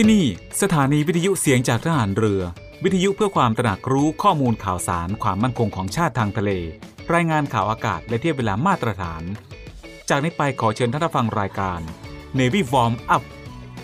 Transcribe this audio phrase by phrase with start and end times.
[0.00, 0.26] ที่นี่
[0.62, 2.42] สถานีวิทยุเสียงจากทหารเรือ
[2.84, 6.50] วิทยุเพื่อความตระหนักรู้ข้อมูลข่าวสารความมั่นคงของชาติทางทะเล
[7.14, 9.22] รายงานข่าวอากาศและเทียบเวลามาตรฐาน
[10.08, 11.80] จากนี้ไปขอเชิญท่านฟังรายการ
[12.38, 13.24] Navy Warm Up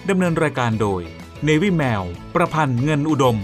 [0.09, 1.03] ดำเนินรายการโดย
[1.49, 2.03] Navy แมว
[2.35, 3.39] ประพันธ์เงินอุดม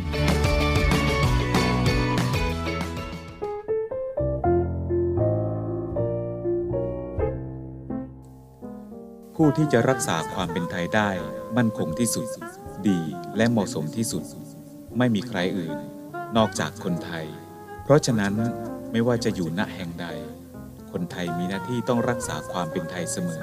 [9.36, 11.10] ผู้ที่จะรักษาความเป็นไทยได้
[11.56, 12.28] มั่นคงที่สุด
[12.88, 13.00] ดี
[13.36, 14.24] และเหมาะสมที่สุด
[14.98, 15.78] ไม่มีใครอื่น
[16.36, 17.24] นอกจากคนไทย
[17.84, 18.34] เพราะฉะนั้น
[18.90, 20.06] ไม่ว่าจะอยู่ณแห่งใด
[20.92, 23.42] คนไทยมีหน้าที่ต้องรักษาความเป็นไทยเสมอ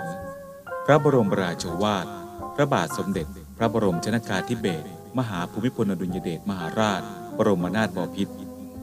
[0.86, 2.08] พระบรมราโชวาท
[2.56, 3.28] พระบาทสมเด็จ
[3.58, 4.88] พระบรมชนากาธิเบศร
[5.18, 7.02] มหาภูมิพลอดุลยเดชมหาราช
[7.38, 8.36] บรมนาถบพิตร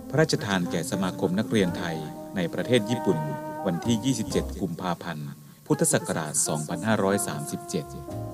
[0.09, 1.97] พระราชทานแก่สมาคมนักเรียนไทย
[2.37, 3.19] ในประเทศญี่ปุ่น
[3.67, 5.29] วันที่ 27 กุมภาพันธ์
[5.67, 8.34] พุทธศักราช 2537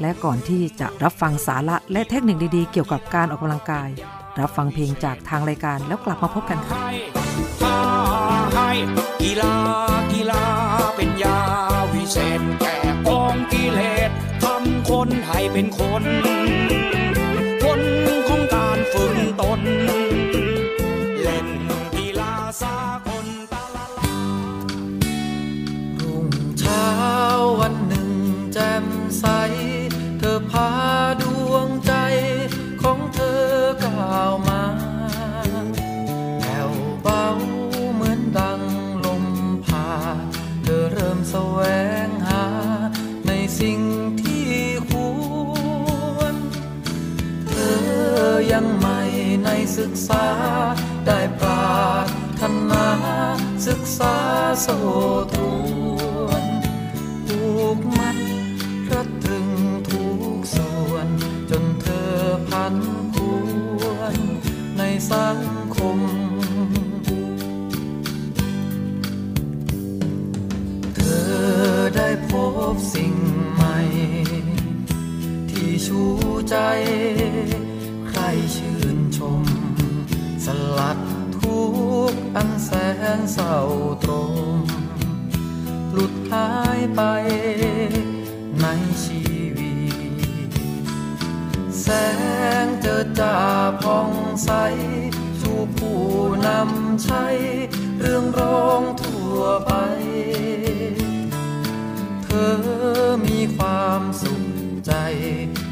[0.00, 3.88] และก่อนที่จะรับฟังสาระและเทคนิคดีๆ เกี่ยวกับการออกกำลังกาย
[4.40, 6.92] รับฟังเพลงจากทางรายการแล้วกลับมาพบกันค่ะให้
[7.62, 7.78] ถ้า
[8.54, 8.70] ให้
[9.22, 9.56] กีฬา
[10.12, 10.44] กีฬา
[10.96, 11.40] เป็นยา
[11.92, 12.76] วิเศษแก่
[13.08, 14.10] กองกิเลส
[14.42, 16.04] ทำคนให้เป็นคน
[17.62, 17.80] ผล
[18.28, 19.60] ของการฝึกตน
[21.22, 21.48] เล่น
[21.96, 22.76] กีฬาสา
[23.06, 23.86] กลตะละ
[26.00, 26.26] รุ่ง
[26.58, 26.86] เช้า
[27.60, 28.10] วันหนึ่ง
[28.52, 28.86] แจ่ม
[29.18, 30.70] ใสเธอพา
[31.20, 31.92] ดวงใจ
[32.82, 33.44] ของเธอ
[33.84, 34.62] ก้าวมา
[36.40, 36.72] แผ่ว
[37.02, 37.24] เบา
[37.94, 38.60] เหมือนดัง
[39.04, 39.24] ลม
[39.64, 39.88] พา
[40.62, 41.58] เธอเริ่มแสว
[42.06, 42.44] งหา
[43.26, 43.80] ในสิ่ง
[44.22, 44.48] ที่
[44.88, 44.90] ค
[46.16, 46.34] วร
[47.48, 49.00] เธอยังใหม่
[49.44, 50.26] ในศึกษา
[51.06, 52.08] ได้ปราร
[52.40, 52.86] ถนา
[53.66, 54.16] ศึกษา
[54.62, 54.68] โส
[55.32, 55.40] ตร
[65.10, 65.40] สัง
[65.76, 65.98] คม
[70.94, 72.30] เธอได้พ
[72.72, 73.14] บสิ่ง
[73.54, 73.78] ใหม่
[75.50, 76.02] ที่ชู
[76.48, 76.56] ใจ
[78.08, 78.20] ใคร
[78.56, 79.42] ชื่นชม
[80.44, 80.46] ส
[80.78, 80.98] ลัด
[81.36, 81.58] ทุ
[82.10, 82.70] กอันแส
[83.18, 83.56] นเศร้า
[84.02, 84.62] ตรม
[85.92, 87.00] หลุดหายไป
[88.60, 88.66] ใน
[89.02, 89.35] ชีวิต
[91.88, 91.92] แส
[92.64, 93.36] งเจอจ่า
[93.82, 94.10] ผ่อง
[94.44, 94.50] ใส
[95.40, 96.02] ชูผู้
[96.46, 97.26] นำใช้
[98.00, 99.72] เรื่องร้องทั่วไป
[102.24, 102.54] เธอ
[103.26, 104.44] มีความสุข
[104.86, 104.92] ใจ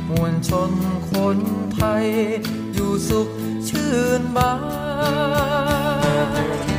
[0.09, 0.73] มวลชน
[1.11, 1.39] คน
[1.75, 2.07] ไทย
[2.75, 3.29] อยู่สุข
[3.69, 4.53] ชื่นบา
[6.71, 6.74] น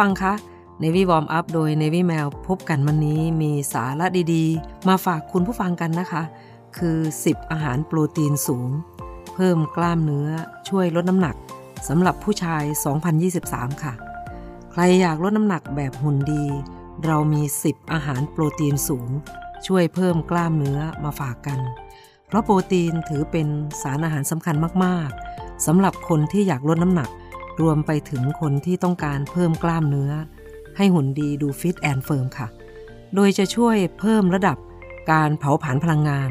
[0.00, 0.34] ฟังคะ
[0.82, 6.22] Navy Warm Up โดย Navy Mail พบกันวันนี้มีสาระดีๆ มาฝากคุณผู้ฟังกันนะคะ
[6.78, 8.68] คือ 10 อาหารโปรตีนสูง
[9.34, 10.28] เพิ่มกล้ามเนื้อ
[10.68, 11.36] ช่วยลดน้ำหนัก
[11.88, 12.62] สำหรับผู้ชาย
[13.22, 13.94] 2023 ค่ะ
[14.72, 16.44] ใครอยากลดน้ำหนักแบบหุ่นดี
[17.04, 19.08] เรามี 10 อาหารโปรตีนสูง
[19.66, 21.58] ช่วยเพิ่มกล้ามเนื้อมาฝากกัน
[22.26, 23.48] เพราะโปรตีนถือเป็น
[23.82, 24.54] สารอาหารสำคัญ
[24.84, 27.10] มากๆสำหรับคนที่อยากลดน้ำหนัก
[27.60, 30.12] รวมไปถึงคนที่ต้องการเพิ่มกล้ามเนื้อ
[30.76, 32.48] ให้หุ่นดีดู fit and firm ค่ะ
[33.14, 34.56] โดยจะช่วยเพิ่มระดับ
[35.10, 36.30] การเผาผลาญพลังงาน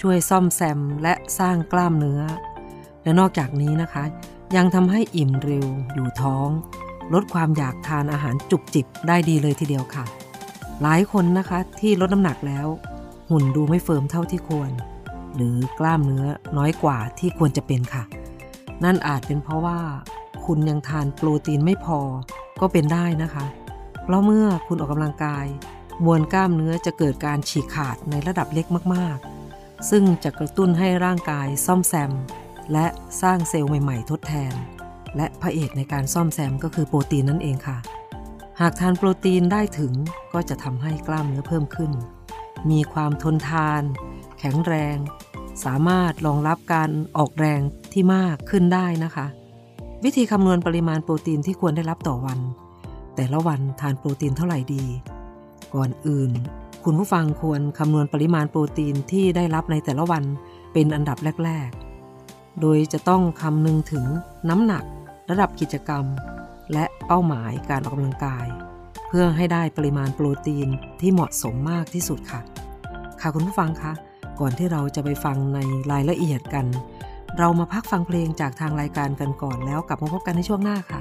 [0.00, 2.20] ช่วยซ่อมแซมและสร้างกล้ามเนื้อ
[3.02, 4.04] และนอกจากนี้นะคะ
[4.56, 6.48] ยังทำให้อิ่มเร็วอยู่ท้อง
[7.14, 10.04] ลดความอยากทานอาหารจุกจิกได้ดีเลยทีเดียวค่ะ
[10.82, 12.66] หลายคนนะคะที่ลดน้ำหนักแล้ว
[13.30, 14.70] หุ่นดูไม่ firm เท่าที่ควร
[15.36, 16.24] หรือกล้ามเนื้อ
[16.56, 18.02] น้อยกว่าที่ควรจะเป็นค่ะ
[18.84, 19.80] นั่นอาจเป็นเพราะว่า
[20.44, 22.00] คุณยังทานโปรตีนไม่พอ
[22.60, 23.44] ก็เป็นได้นะคะ
[24.04, 25.46] เพราะเมื่อคุณออกกำลังกาย
[26.04, 32.12] มวลกล้ามเนื้อจะเกิดการฉีกขาดในระดับเล็กมากๆ ซึ่งจะกระตุ้นให้ร่างกายซ่อมแซม
[32.72, 32.86] และ
[33.22, 34.54] สร้างเซลล์ใหม่ ๆ ทดแทน
[35.16, 37.78] และพระเอกในการซ่อมแซมก็คือโปรตีนนั่นเองค่ะ
[38.60, 39.92] หากทานโปรตีนได้ถึง
[40.32, 41.92] ก็จะทำให้กล้ามเนื้อเพิ่มขึ้น
[42.70, 43.82] มีความทนทาน
[44.38, 44.96] แข็งแรง
[45.64, 47.60] สามารถรองรับการออกแรง
[47.92, 49.26] ที่มากขึ้นได้นะคะ
[50.04, 52.38] วิธีคำนวณปริมาณโปรตีนที่ควรได้รับต่อวัน
[53.16, 54.84] แต่ละวันทานโปรตีนเท่าไหร่ดี
[55.74, 56.30] ก่อนอื่น
[56.84, 60.24] คุณผู้ฟังควรคำนวณปริมาณโปรตีนที่ได้รับในแต่ละวัน
[60.72, 61.70] เป็นอันดับแรก
[62.14, 64.04] ๆ โดยจะต้องคำนึงถึง
[64.48, 64.84] น้ำหนัก
[65.30, 66.04] ระดับกิจกรรม
[66.72, 68.46] และเป้าหมายการออกกำลังกาย
[69.08, 70.68] เพื่อให้ได้ปริมาณโปรตีน
[71.00, 72.40] ที่เหมาะสมมากที่สุดค่ะ
[73.20, 73.92] ค่ะคุณผู้ฟังคะ
[74.44, 75.58] ก่อนที่เราจะไปฟังใน
[75.92, 76.66] รายละเอียดกัน
[77.38, 81.00] เรามาพักฟังเพลงจากทางรายการกันก่อนแล้วกลับมาพบกันในช่วงหน้าค่ะ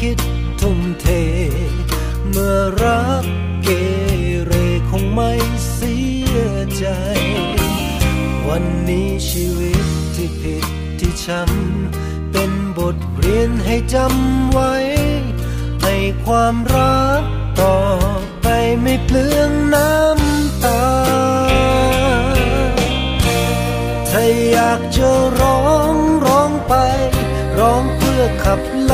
[0.00, 0.20] คิด
[0.60, 1.06] ทุ่มเท
[2.30, 3.24] เมื่อรัก
[3.64, 3.68] เก
[4.46, 4.52] เร
[4.90, 5.32] คงไม่
[5.72, 5.96] เสี
[6.34, 6.36] ย
[6.76, 6.84] ใจ
[8.48, 10.64] วันนี้ชีวิตที่ผิด
[11.00, 14.74] ที่ช้ำเป็นบทเรียนให้จำไว้
[15.82, 17.22] ให้ความรัก
[17.60, 17.76] ต่อ
[18.42, 18.46] ไป
[18.82, 20.09] ไม่เปลืองน้ำ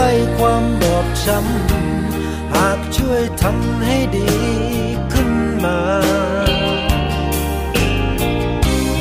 [0.07, 4.31] ล้ความบอบช้ำ หากช่วยทำให้ดี
[5.13, 5.33] ขึ้น
[5.65, 5.81] มา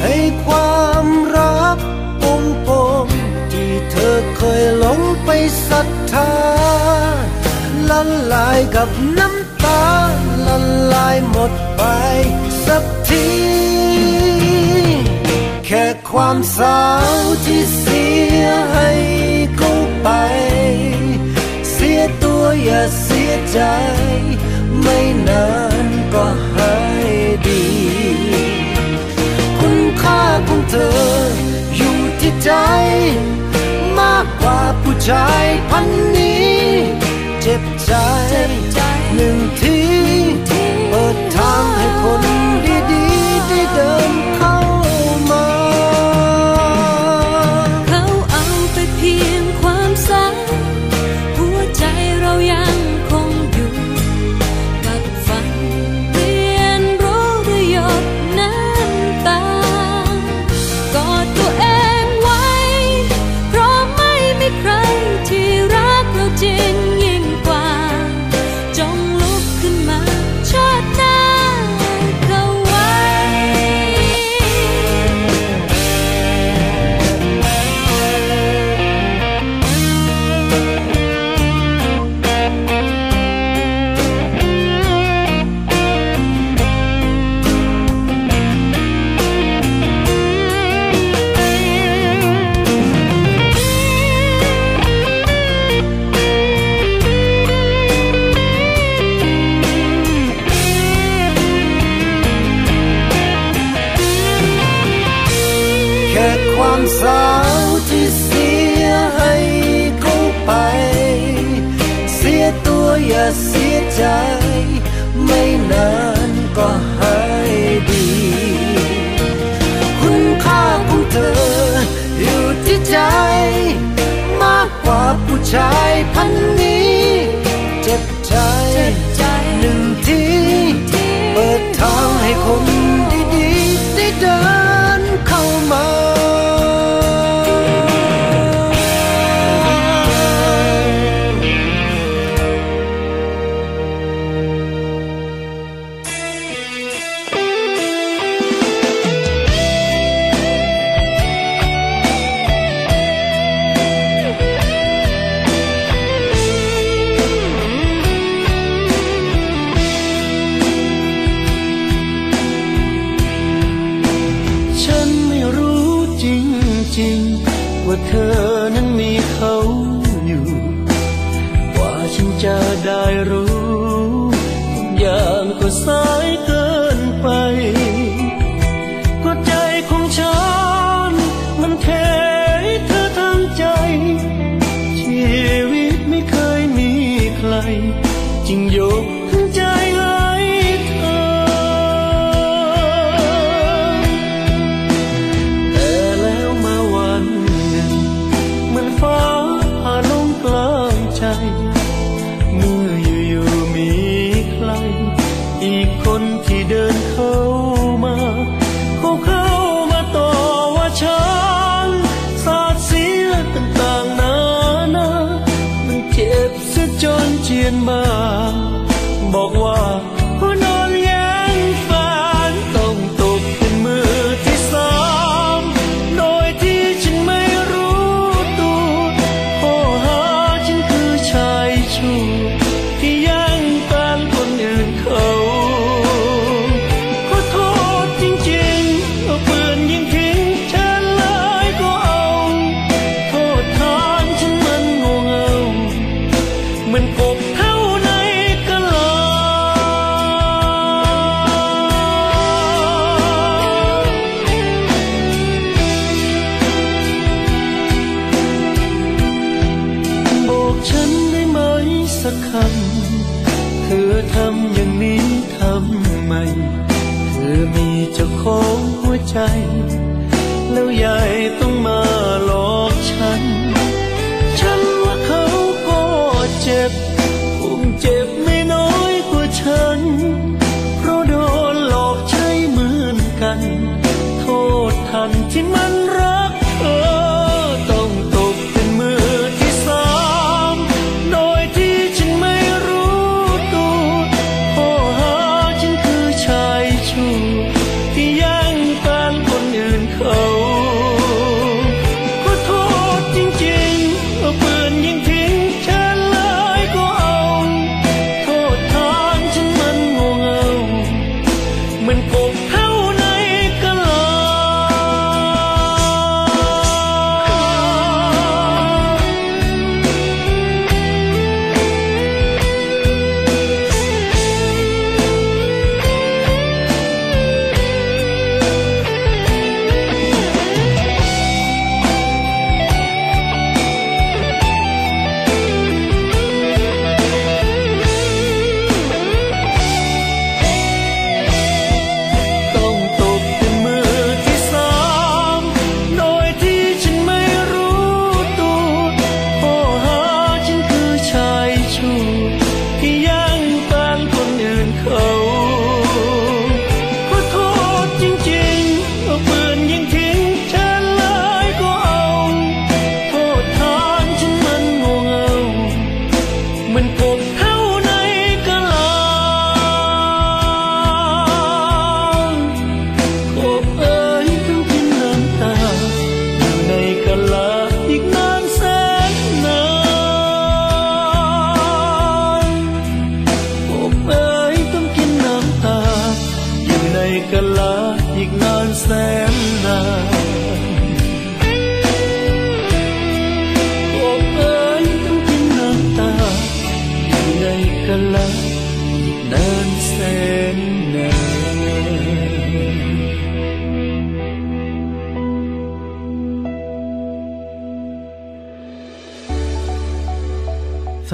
[0.02, 1.06] ให้ความ
[1.38, 1.78] รัก
[2.22, 2.70] ปงป
[3.04, 3.06] ง
[3.52, 5.30] ที่เธอเคยหลงไป
[5.70, 6.34] ศรัทธา
[7.90, 8.02] ละ
[8.34, 9.86] ลายกับน้ำตา
[10.48, 10.58] ละ
[10.94, 11.84] ลายหมดไป
[12.66, 13.28] สักที
[15.66, 16.80] แค่ความสา
[17.22, 18.06] วที่เสี
[18.42, 19.15] ยให้
[22.64, 23.60] อย่าเสียใจ
[24.82, 25.48] ไม่นา
[25.86, 26.76] นก็หา
[27.08, 27.12] ย
[27.48, 27.66] ดี
[29.60, 30.98] คุณค่าของเธอ
[31.78, 32.52] อยู่ที่ใจ
[34.00, 35.86] มากกว่าผู้ชายพัน
[36.18, 36.56] นี้
[37.42, 37.94] เจ็บใจ
[39.16, 39.78] หนึ่งที
[40.90, 42.35] เปิดทางให้คน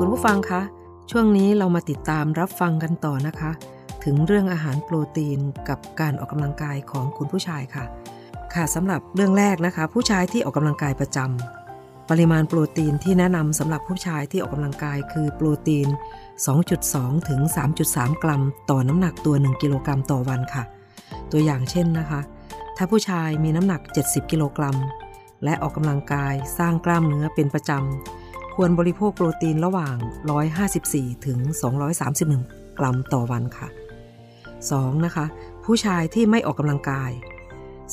[0.00, 0.62] คุณผู้ฟังคะ
[1.10, 3.50] ช่วงนี้เรามาติดตามรับฟังกันต่อนะคะ
[4.04, 7.84] ถึงเรื่องอาหารโปรตีนกับการออกกำลังกายของคุณผู้ชายค่ะ
[8.54, 15.88] ค่ะสำหรับเรื่องแรกนะคะ ผู้ชายที่ออกกำลังกายประจำปริมาณโปรตีนที่แนะนำสำหรับผู้ชายที่ออกกำลังกายคือโปรตีน
[16.58, 17.40] 2.2 ถึง
[17.82, 20.64] 3.3 กรัม ต่อน้ำหนักตัว 1 กิโลกรัมต่อวันค่ะ
[21.32, 22.20] ตัวอย่างเช่นนะคะ
[22.76, 24.76] ถ้าผู้ชายมีน้ำหนัก 70 กิโลกรัม
[25.44, 28.25] และออกกำลังกายสร้างกล้ามเนื้อเป็นประจำ
[28.60, 29.96] ควรบริโภคโปรตีนระหว่าง
[30.60, 31.38] 154 ถึง
[32.08, 33.68] 231 กรัมต่อวันค่ะ
[34.36, 35.04] 2.
[35.04, 35.26] นะคะ
[35.64, 37.10] ผู้ชายที่ไม่ออกกำลังกาย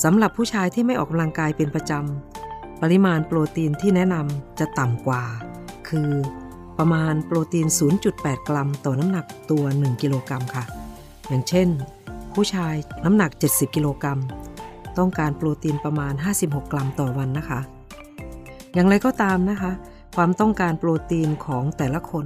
[0.03, 5.23] สำหรับผู้ชายที่ไม่ออกกำลังกายเป็นประจำ ปริมาณโปรตีนที่แนะนำจะต่ำกว่า
[5.89, 6.11] คือ
[6.77, 7.67] ประมาณโปรตีน
[8.07, 10.63] 0.8 กรัมต่อน้ำหนักตัว 1 กิโลกรัมค่ะ
[11.27, 11.67] อย่างเช่น
[12.33, 12.73] ผู้ชาย
[13.05, 14.19] น้ำหนัก 70 กิโลกรัม
[14.97, 17.59] ต้องการโปรตีนประมาณ 56 กรัมต่อวันนะคะ
[18.73, 19.73] อย่างไรก็ตามนะคะ
[20.17, 22.25] ความต้องการโปรตีนของแต่ละคน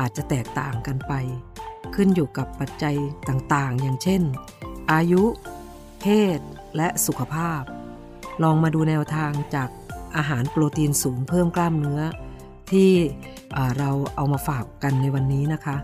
[0.00, 1.12] อาจจะแตกต่างกันไป
[1.94, 2.96] ขึ้นอยู่กับปัจจัย
[3.28, 4.22] ต่างๆ อย่างเช่น
[4.92, 5.22] อายุ
[6.00, 6.38] เพศ
[6.76, 7.62] และสุขภาพ
[8.42, 9.68] ลองมาดูแนวทางจาก
[10.16, 12.02] อาหารโปรตีนสูงเพิ่มกล้ามเนื้อ
[12.70, 12.90] ที่
[13.78, 15.76] เราเอามาฝากกันในวันนี้นะคะ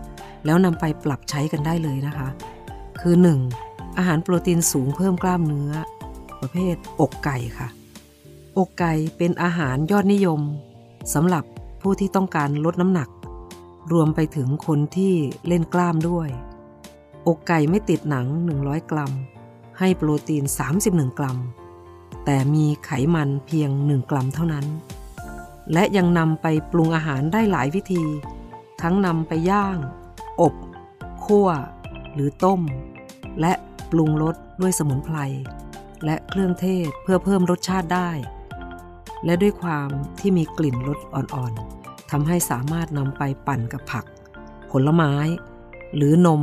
[0.45, 2.27] แล้วนำไปปรับใช้กันได้เลยนะคะ
[3.01, 3.15] คือ
[3.55, 3.97] 1.
[3.97, 5.71] อาหารโปรตีนสูงเพิ่มกล้ามเนื้อ
[6.41, 7.67] ประเภทอกไก่ค่ะ
[8.57, 10.41] อกไก่เป็นอาหารยอดนิยม
[11.13, 11.43] สำหรับ
[11.81, 13.09] ผู้ที่ต้องการลดน้ำหนัก
[13.91, 15.13] รวมไปถึงคนที่
[15.47, 16.29] เล่นกล้ามด้วย
[17.27, 18.25] อกไก่ไม่ติดหนัง
[18.59, 19.11] 100 กรัม
[19.79, 20.43] ให้โปรตีน
[20.81, 21.37] 31 กรัม
[22.25, 24.65] แต่มีไขมันเพียง 1 กรัมเท่านั้น
[25.73, 28.03] และยังนำไปปรุงอาหารได้หลายวิธี
[28.81, 29.77] ทั้งนำไปย่าง
[30.41, 30.53] อบ
[31.25, 31.47] คั่ว
[32.13, 32.61] หรือต้ม
[33.41, 33.53] และ
[33.91, 35.17] ปรุงรสด้วยสมุนไพร
[36.05, 38.09] และเครื่องเทศเพื่อเพิ่มรสชาติได้
[39.25, 44.05] และด้วยความที่มีกลิ่นรสอ่อนๆทำให้สามารถนำไปปั่นกับผัก
[44.71, 45.13] ผลไม้
[45.95, 46.41] หรือนม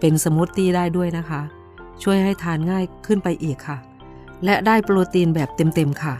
[0.00, 1.42] เป็นสมูทตี้ได้ด้วยนะคะ
[2.02, 3.78] ช่วยให้ทานง่ายขึ้นไปอีกค่ะ
[4.44, 6.14] และได้โปรตีนแบบเต็มๆค่ะ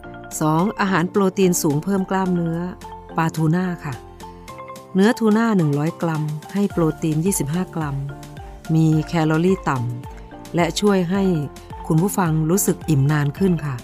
[0.00, 0.80] 2.
[0.80, 2.58] อาหารโปรตีนสูงเพิ่มกล้ามเนื้อ
[3.16, 3.94] ปลาทูน่าค่ะ
[4.94, 6.22] เนื้อทูน่า 100 กรัม
[6.54, 7.96] ให้โปรตีน 25 กรัม
[8.74, 11.22] มีแคลอรี่ต่ำและช่วยให้
[11.86, 13.76] คุณผู้ฟังรู้สึกอิ่มนานขึ้นค่ะ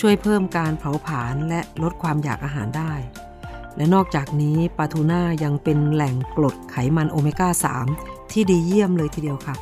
[0.00, 2.92] ช่วยเพิ่มการเผาผลาญและลดความอยากอาหารได้
[3.76, 7.48] และนอกจากนี้ปลาทูน่ายังเป็นแหล่งกรดไขมันโอเมก้า
[7.90, 9.54] 3 ที่ดีเยี่ยมเลยทีเดียวค่ะ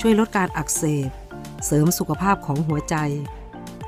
[0.00, 1.10] ช่วยลดการอักเสบ
[1.66, 2.96] เสริมสุขภาพของหัวใจ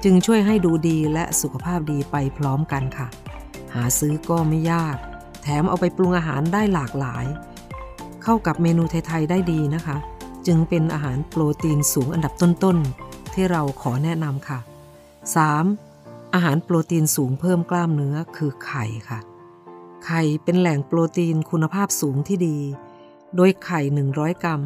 [0.04, 3.08] จึงช่วยให้ดูดีและสุขภาพดีไปพร้อมกันค่ะ
[3.74, 4.96] หาซื้อก็ไม่ยาก
[5.42, 7.24] แถมเอาไปปรุงอาหารได้หลากหลาย
[8.22, 9.96] เข้ากับเมนูไทย ๆ ได้ดีนะคะ
[10.46, 14.58] จึงเป็นอาหารโปรตีนสูงอันดับต้นๆที่เราขอแนะนำค่ะ
[15.26, 16.34] 3.
[16.34, 19.18] อาหารโปรตีนสูงเพิ่มกล้ามเนื้อคือไข่ค่ะ
[20.04, 22.58] ไข่เป็นแหล่งโปรตีนคุณภาพสูงที่ดี
[23.36, 23.80] โดยไข่
[24.12, 24.62] 100 กรัม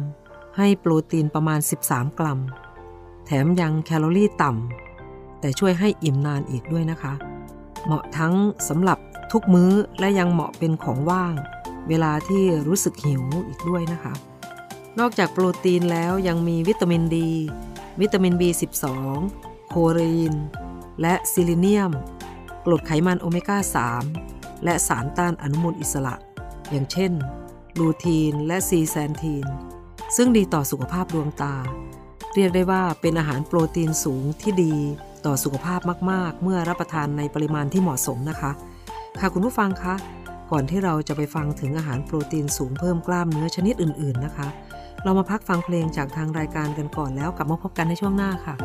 [0.57, 2.39] ให้โปรตีนประมาณ 13 กรัม
[3.25, 7.13] แถมยังแคลอรี่ต่ำ แต่ช่วยให้อิ่มนานอีกด้วยนะคะ
[7.85, 8.33] เหมาะทั้ง
[8.69, 8.97] สำหรับ
[9.31, 11.33] ทุกมื้อและยังเหมาะเป็นของว่าง
[11.87, 14.13] เวลาที่รู้สึกหิวอีกด้วยนะคะ
[14.99, 17.29] นอกจากโปรตีนแล้วยังมีวิตามินดี
[18.01, 18.85] วิตามิน B12
[19.67, 20.33] โคลีน
[21.01, 21.91] และซิลิเนียม
[22.65, 23.57] กรดไขมันโอเมก้า
[24.11, 26.15] 3 และสารต้านอนุมูลอิสระ
[26.71, 27.11] อย่างเช่น
[27.79, 29.47] ลูทีนและซีแซนทีน
[30.15, 31.55] ซึ่งดีต่อสุขภาพดวงตา
[32.35, 34.73] เรียกได้ว่าเป็นอาหารโปรตีนสูงที่ดี
[35.25, 35.79] ต่อสุขภาพ
[36.11, 38.51] มาก ๆ เมื่อรับประทานในปริมาณที่เหมาะสมนะคะ
[39.19, 39.95] ค่ะคุณผู้ฟังคะ
[40.51, 44.47] ก่อนที่เราจะไปฟังถึงอาหารโปรตีนสูงเพิ่มกล้ามเนื้อชนิดอื่น ๆ นะคะ
[45.03, 48.55] เรามาพักฟังเพลงจากทางรายการกันก่อนแล้วกลับมาพบกันในช่วงหน้าค่ะ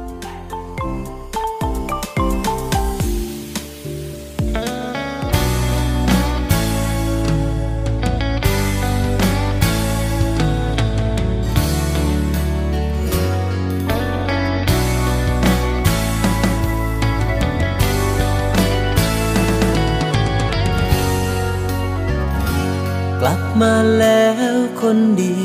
[23.63, 25.37] มาแล้วคนดี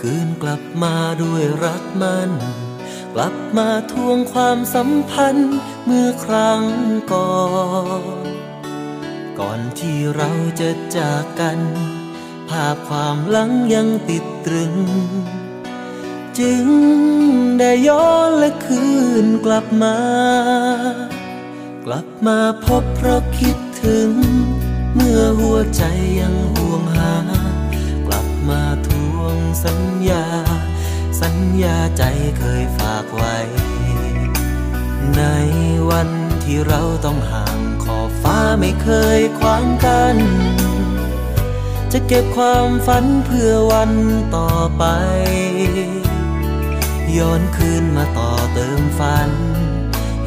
[0.00, 2.30] คืนกลับมาด้วยรักมัน
[3.14, 6.62] กลับมาทวงความสัมพันธ์เมื่อครั้ง
[7.12, 7.36] ก่อ
[8.24, 8.26] น
[9.38, 11.60] ก่อนที่เราจะจากกัน
[12.48, 14.74] ภาพความหลังยังติดตรึง
[16.38, 16.66] จึง
[17.58, 18.86] ได้ย้อนและคื
[19.24, 19.98] นกลับมา
[21.86, 24.10] กลับมาพบเพราะคิดถึง
[24.94, 25.82] เมื่อหัวใจ
[26.20, 27.14] ยังห่วงหา
[28.06, 30.26] กลับมาทวงสัญญา
[31.22, 32.02] สัญญาใจ
[32.38, 33.36] เคยฝากไว้
[35.16, 35.22] ใน
[35.90, 36.08] วัน
[36.44, 40.16] ที่เราต้องห่างขอบฟ้าไม่เคยขวางกัน
[41.92, 43.92] จะเก็บความฝันเพื่อวัน
[44.36, 44.84] ต่อไป
[47.18, 49.30] ย้อนคืนมาต่อเติมฝัน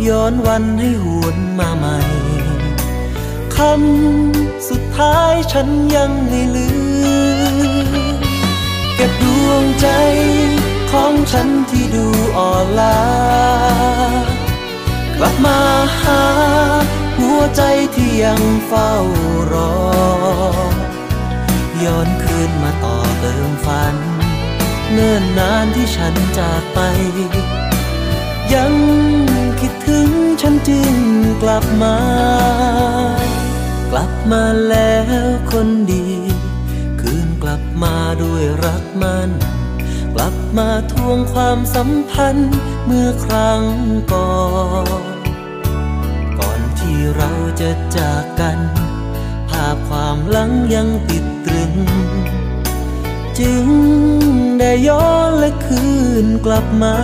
[0.07, 1.99] ย้อนวันให้หวนมาใหม่
[3.57, 6.69] คำสุดท้ายฉันยังไม่ลื
[7.87, 7.89] ม
[8.95, 9.87] เก็บดวงใจ
[10.91, 12.05] ของฉันที่ดู
[12.37, 12.99] อ่อนล้า
[15.17, 15.59] กลับมา
[16.01, 16.23] หา
[17.17, 17.61] หัวใจ
[17.95, 18.91] ที่ยังเฝ้า
[19.53, 19.73] รอ
[21.83, 23.95] ย้อนคืนมาต่อเติมฝัน
[24.91, 26.79] เนิ่นนานที่ฉันจากไป
[28.53, 28.73] ยัง
[29.59, 30.09] คิดถึง
[30.41, 30.95] ฉันจึง
[31.41, 31.95] กลับมา
[33.97, 36.07] ลับมาแล้วคนดี
[37.01, 39.29] คืนกลับมาด้วยรักมัน
[40.15, 42.55] กลับมาทวงความสัมพันธ์
[42.85, 43.63] เมื่อครั้ง
[44.13, 44.35] ก่อ
[45.17, 45.19] น
[46.39, 47.31] ก่อนที่เรา
[47.61, 48.59] จะจากกัน
[49.49, 51.73] ภาพความหลังยังติดตรึง
[53.39, 53.65] จึง
[54.59, 55.85] ได้ย้อนและคื
[56.25, 56.95] นกลับมา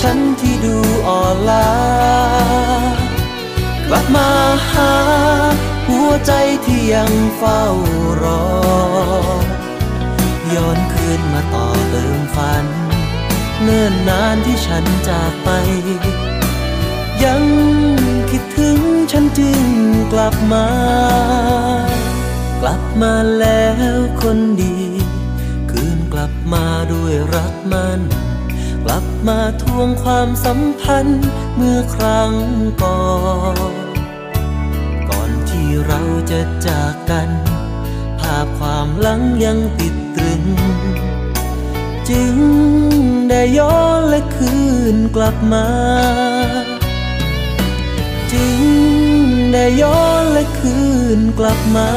[0.00, 0.76] ฉันที่ดู
[1.08, 1.70] อ่อนล้า
[3.88, 4.30] กลับมา
[4.70, 4.92] หา
[5.88, 6.32] หัวใจ
[6.64, 7.62] ที่ยังเฝ้า
[8.22, 8.44] รอ
[10.54, 12.66] ย้อนคืนมาต่อเติมฝัน
[13.62, 15.50] เนิ่นนานที่ฉันจากไป
[17.24, 17.42] ยัง
[18.30, 18.78] คิดถึง
[19.12, 19.64] ฉันจึง
[20.12, 20.68] กลับมา
[22.62, 24.76] กลับมาแล้วคนดี
[25.70, 28.00] คืนกลับมาด้วยรักมัน
[28.84, 31.22] กลับมาทวงความสัมพันธ์
[31.56, 32.32] เมื่อครั้ง
[32.82, 33.02] ก่อ
[33.72, 33.74] น
[35.10, 37.30] ก่อนที่เราจะจากกัน
[38.20, 40.42] ภาพความหลังยังติดตรึง
[42.10, 42.34] จึง
[43.30, 44.56] ได้ย้อนและคื
[44.94, 45.66] นกลับมา
[48.32, 48.60] จึง
[49.52, 50.78] ได้ย้อนและคื
[51.18, 51.90] นกลับมา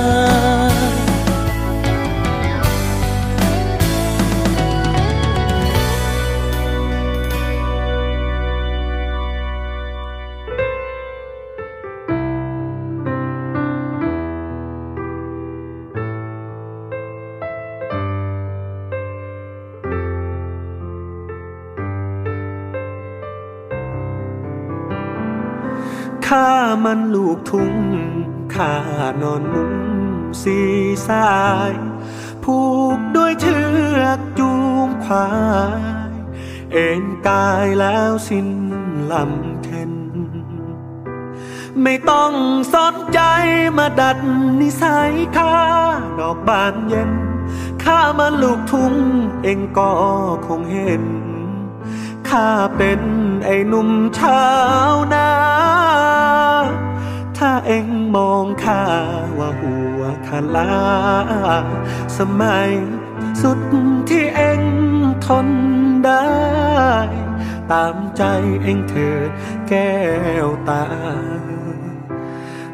[26.83, 27.75] มันลูกทุ่ง
[28.53, 28.73] ข้า
[29.21, 29.73] นอนมุ้ง
[30.41, 30.59] สี
[31.07, 31.31] สา
[31.71, 31.73] ย
[32.43, 32.59] ผู
[32.97, 33.59] กด้วยเชื
[33.99, 34.51] อกจู
[34.85, 35.29] งควา
[35.79, 35.83] ย
[36.71, 38.49] เอ็นกายแล้วสิ้น
[39.11, 39.91] ลำเทน
[41.81, 42.31] ไม่ต้อง
[42.73, 43.19] สนใจ
[43.77, 44.17] มาดัด
[44.61, 45.55] นิสัยข้า
[46.19, 47.11] ดอกบานเย็น
[47.83, 48.93] ข้ามันลูกทุ่ง
[49.43, 49.91] เองก็
[50.47, 51.03] คงเห็น
[52.29, 53.01] ข้าเป็น
[53.45, 54.43] ไอ้หนุ่มชา
[54.91, 55.29] วนา
[57.43, 58.83] ถ้าเอ็งมองข้า
[59.37, 60.71] ว่าหัวคาลา
[62.17, 62.71] สมัย
[63.41, 63.59] สุด
[64.09, 64.61] ที่เอ็ง
[65.25, 65.47] ทน
[66.05, 66.27] ได้
[67.71, 68.23] ตามใจ
[68.63, 69.29] เอ็งเถิด
[69.69, 69.93] แก้
[70.45, 70.85] วตา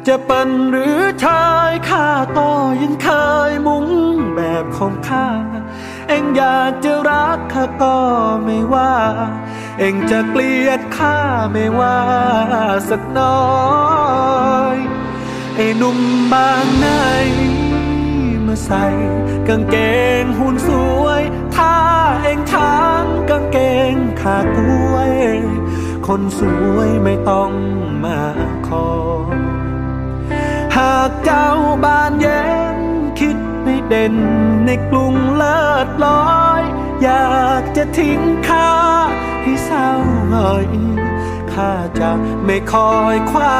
[0.06, 2.50] จะเป็นหรือชายข้าก็
[2.82, 3.08] ยังเค
[3.50, 3.86] ยมุ้ง
[4.36, 5.28] แบบของข้า
[6.08, 7.96] เอ็งอยากจะรักข้าก็
[8.44, 8.94] ไม่ว่า
[9.78, 11.18] เองจะเกลียดข้า
[11.52, 11.98] ไม่ว่า
[12.90, 13.46] สักน้อ
[14.74, 14.76] ย
[15.56, 15.98] ไอ้หนุ่ม
[16.32, 16.88] บางไหน
[18.46, 18.84] มาใส่
[19.48, 19.76] กางเก
[20.22, 20.70] งหุ่นส
[21.02, 21.22] วย
[21.56, 21.74] ถ้า
[22.22, 23.58] เองทางกางเก
[23.92, 25.12] งขากล้วย
[26.06, 26.40] คนส
[26.74, 27.52] วยไม่ต้อง
[28.04, 28.20] มา
[28.66, 28.88] คอ
[30.76, 31.48] หากเจ้า
[31.84, 32.44] บานเย็
[32.76, 32.78] น
[33.20, 34.14] คิดไม่เด่น
[34.66, 36.62] ในกรุงเลิศลอย
[37.02, 38.68] อยากจะทิ้งข้า
[39.42, 39.88] ให้เศร้า
[40.30, 40.66] หน่อย
[41.52, 42.10] ข้าจะ
[42.44, 43.58] ไม่คอยคว้า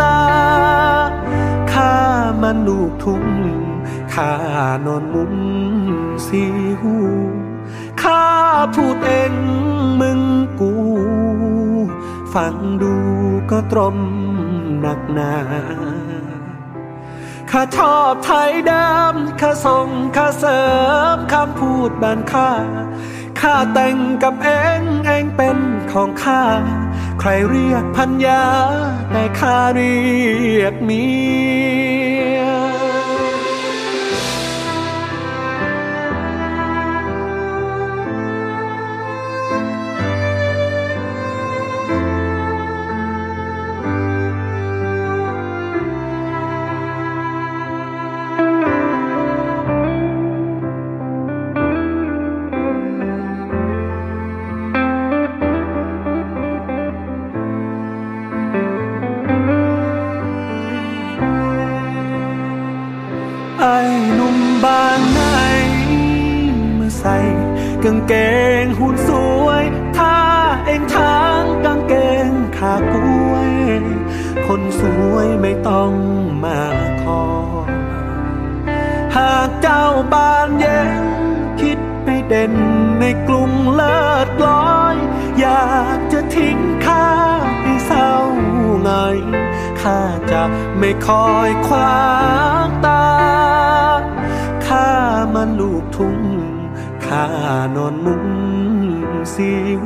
[0.00, 0.20] ตา
[1.72, 1.94] ข้า
[2.42, 3.26] มันลูกทุ่ง
[4.14, 4.32] ข้า
[4.86, 5.34] นอนมุน
[6.26, 6.42] สี
[6.80, 6.96] หู
[8.02, 8.24] ข้า
[8.74, 9.32] พูดเอง
[10.00, 10.20] มึง
[10.60, 10.72] กู
[12.34, 12.94] ฟังดู
[13.50, 13.96] ก็ตรม
[14.80, 15.34] หนักหนา
[17.50, 20.62] ข้าชอบไทยเดิมข้าส่งข้าเสริ
[21.14, 22.52] มคำพูดบ้านข้า
[23.46, 24.48] ข้าแต่งกับเอ
[24.80, 25.58] งเองเป็น
[25.92, 26.42] ของข้า
[27.20, 28.44] ใครเรียกพัญญา
[29.12, 29.96] แต่ข้าเรี
[30.60, 31.04] ยกเมี
[32.22, 32.23] ย
[67.84, 68.14] กางเก
[68.62, 69.10] งหุ่นส
[69.44, 69.64] วย
[69.98, 70.16] ถ้า
[70.66, 71.94] เองทางกางเก
[72.26, 73.50] งขากล้วย
[74.46, 75.92] คนสวยไม่ต้อง
[76.44, 76.60] มา
[77.02, 77.22] คอ
[79.16, 81.04] หากเจ้าบานเย็น
[81.60, 82.54] คิดให้เด่น
[83.00, 84.96] ในกลุ่มเลิศลอย
[85.40, 87.08] อยากจะทิ้งข้า
[87.62, 88.10] ให้เศร้า
[88.82, 88.90] ไง
[89.80, 90.42] ข้าจะ
[90.78, 92.04] ไม่คอยขวา
[92.66, 93.06] งตา
[94.66, 94.88] ข้า
[95.34, 95.83] มันลูก
[97.14, 97.30] ข้า
[97.76, 98.26] นอนมุง
[99.34, 99.84] สิว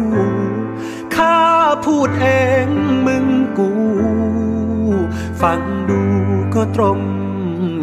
[1.16, 1.38] ข้า
[1.84, 2.26] พูดเอ
[2.66, 2.68] ง
[3.06, 3.26] มึง
[3.58, 3.70] กู
[5.42, 5.60] ฟัง
[5.90, 6.02] ดู
[6.54, 7.00] ก็ตรง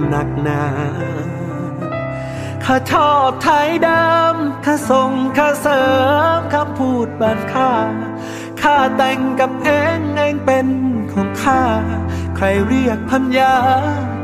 [0.10, 0.64] หนักหนา
[2.66, 5.84] ข้าชอบไทยดิมข้าส่งข้าเสริ
[6.38, 7.74] มคำพูดบานข้า
[8.62, 10.68] ข้าแต่งกับเองเองเป็น
[11.12, 11.64] ของข้า
[12.36, 13.56] ใครเรียกพันยา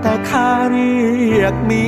[0.02, 0.94] แต่ข้าเรี
[1.40, 1.86] ยกมี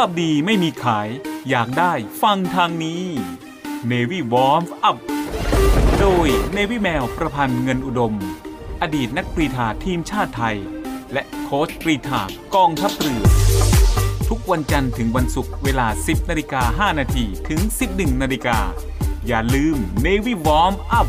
[0.00, 1.08] าพดีไม่มีขาย
[1.50, 3.02] อยากได้ฟังทางนี้
[3.90, 4.96] Navy Warm Up
[6.00, 8.14] โดย Navy แมวประพันธ์เงินอุดม
[8.82, 10.56] อดีตนักกรีฑาทีมชาติไทย
[11.12, 12.22] และโค้ชกรีฑา
[12.54, 13.24] กองทัพเรือ
[14.28, 17.60] ทุกวันจันทร์ถึงวันศุกร์เวลา 10นาฬิกา5นาทีถึง
[17.90, 18.58] 11นาฬิกา
[19.26, 21.08] อย่าลืม Navy Warm Up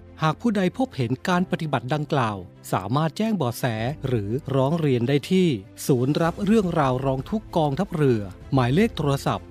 [0.25, 2.37] หากผู้ใดพบเห็นการปฏิบัติดังกล่าว
[2.71, 3.65] สามารถแจ้งเบาะแส
[4.07, 5.47] หรือร้องเรียนได้ที่
[5.87, 8.21] ศูนย์รับเรื่องราวร้องทุกกองทัพเรือ
[8.53, 9.47] หมายเลขโทรศัพท์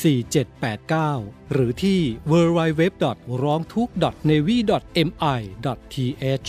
[0.00, 2.82] 02475 4789 หรือที่ www.
[3.42, 3.94] ร้องทุกข์
[4.28, 4.56] navy
[5.06, 5.06] mi
[6.22, 6.48] th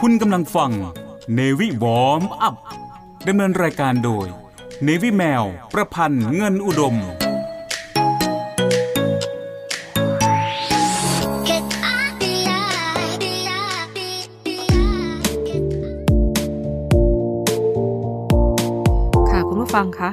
[0.00, 0.72] คุณกำลังฟัง
[1.38, 2.79] Navy Warm Up
[3.28, 4.26] ดำเนินรายการโดย
[4.86, 6.96] Navy แมว ประพันธ์เงินอุดม
[19.30, 20.10] ค่ะคุณผู้ฟังคะ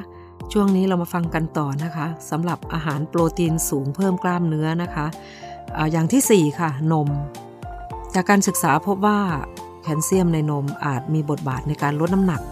[0.52, 5.06] ช่วงนี้เรามาฟังกันต่อนะคะสำหรับอาหารโปรตีนสูงเพิ่มกล้ามเนื้อนะคะ
[5.76, 7.08] อาอย่างที่ 4 ค่ะ นม
[8.14, 9.18] จากการศึกษาพบว่า
[9.82, 12.42] แคลเซียมในนมอาจมีบทบาทในการลดน้ำหนัก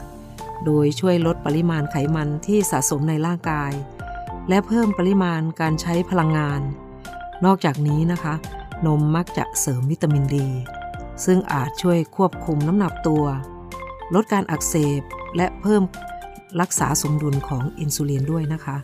[0.65, 3.73] โดยช่วยลดปริมาณไขมันที่สะสมในร่างกาย
[4.49, 6.61] และเพิ่มปริมาณการใช้พลังงาน
[7.45, 8.35] นอกจากนี้นะคะ
[8.87, 10.49] นมมักจะเสริมวิตามินดี
[11.25, 13.25] ซึ่งอาจช่วยควบคุมน้ำหนักตัว
[14.15, 15.03] ลดการอักเสบ
[15.37, 15.83] และเพิ่ม
[16.61, 18.77] รักษาสมดุลของอินซูลินด้วยนะคะ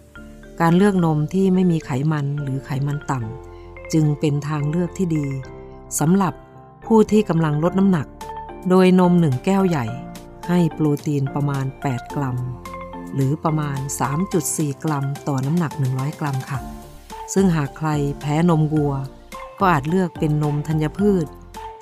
[0.61, 5.27] การเลือกนมที่ไม่มีไขมันหรือไขมันต่ำจึงเป็นทางเลือกที่ดี
[6.01, 6.35] สำหรับ
[6.87, 8.07] ผู้ที่กำลังลดน้ำหนัก
[8.69, 9.87] โดยนมหนึ่งแก้วใหญ่
[10.48, 12.37] ให้โปรตีนประมาณ 8 กรัม
[13.14, 13.78] หรือประมาณ
[14.31, 16.59] 3.4 กรัมต่อน้ำหนัก 100 กรัมค่ะ
[17.35, 17.88] ซึ่งหากใคร
[18.20, 18.94] แพ้นมวัว
[19.59, 21.26] ก็อาจเลือกเป็นนมธัญพืช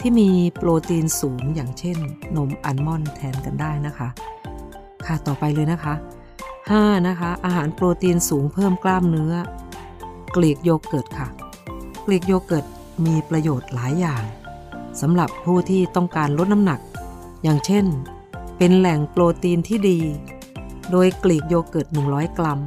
[0.00, 1.98] ที่มีโปรตีนสูงอย่างเช่น
[2.36, 4.08] นมอัลมอนด์แทนกันได้นะคะ
[5.06, 5.94] ค่ะต่อไปเลยนะคะ
[6.50, 7.08] 5.
[7.08, 9.32] นะคะ อาหารโปรตีนสูงเพิ่มกล้ามเนื้อ
[10.36, 11.28] กรีกโยเกิร์ตค่ะ
[12.06, 12.66] กรีกโยเกิร์ต
[13.06, 14.22] มีประโยชน์หลายอย่าง
[15.00, 16.80] สำหรับผู้ที่ต้องการลดน้ำหนัก
[17.42, 17.84] อย่างเช่น
[18.62, 20.00] เป็นแหล่งโปรตีนที่ดี
[20.90, 22.60] โดยกรีกโยเกิร์ต 100 กรัม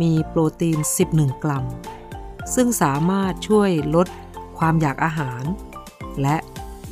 [0.00, 0.78] มีโปรตีน
[1.10, 1.64] 11 กรัม
[2.54, 4.06] ซึ่งสามารถช่วยลด
[4.58, 5.42] ความอยากอาหาร
[6.22, 6.36] และ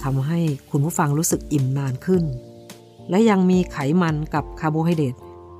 [0.02, 2.24] ทำให้คุณผู้ฟังรู้สึกอิ่มนานขึ้น
[3.10, 5.14] และยังมีไขมันกับคาร์โบไฮเดรต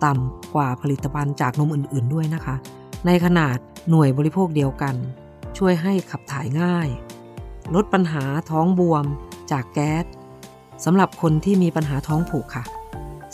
[0.05, 2.57] ต่ำกว่าผลิตภัณฑ์จากนมอื่น ๆ ด้วยนะคะ
[3.07, 3.57] ในขนาด
[3.91, 4.95] หน่วยบริโภคเดียวกัน
[5.59, 6.89] ช่วยให้ขับถ่ายง่าย
[7.75, 9.05] ลดปัญหาท้องบวม
[9.51, 10.05] จากแก๊ส
[10.85, 12.65] สำหรับคนที่มีปัญหาท้องผูกค่ะ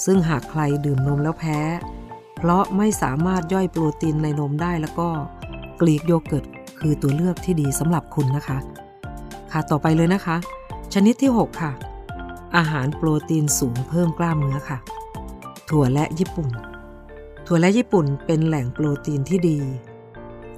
[0.05, 1.59] ซึ่งหากใครดื่มนมแล้วแพ้
[2.39, 5.09] เพราะไม่สามารถย่อยโปรตีนในนมได้แล้วก็
[5.81, 6.45] กรีกโยเกิร์ต
[6.81, 8.59] คือตัวเลือกที่ดีสำหรับคุณนะคะ
[9.53, 10.37] ค่ะต่อไปเลยนะคะ
[10.95, 11.73] ชนิดที่ 6 ค่ะ
[12.57, 14.79] อาหารโปรตีนสูงเพิ่มกล้ามเนื้อค่ะ
[15.71, 16.51] ถั่วและญี่ปุ่น
[17.47, 19.59] ถั่วและญี่ปุ่นเป็นแหล่งโปรตีนที่ดี